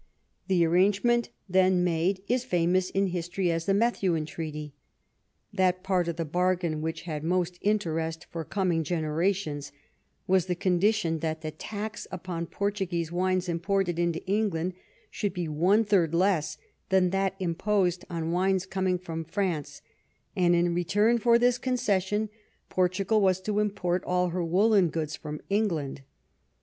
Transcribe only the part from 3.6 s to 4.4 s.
the Methuen